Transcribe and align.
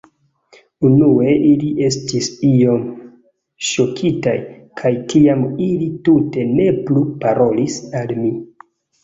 Unue 0.87 1.33
ili 1.49 1.67
estis 1.87 2.29
iom 2.51 2.87
ŝokitaj 3.73 4.33
kaj 4.83 4.93
tiam 5.13 5.45
ili 5.67 5.91
tute 6.09 6.49
ne 6.57 6.67
plu 6.89 7.05
parolis 7.27 7.79
al 8.03 8.17
mi. 8.25 8.35